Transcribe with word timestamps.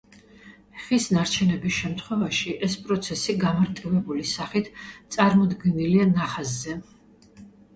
ხის 0.85 1.03
ნარჩენების 1.17 1.75
შემთხვევაში, 1.81 2.55
ეს 2.69 2.77
პროცესი 2.87 3.35
გამარტივებული 3.45 4.27
სახით 4.33 4.73
წარმოდგენილია 5.17 6.09
ნახაზზე. 6.17 6.79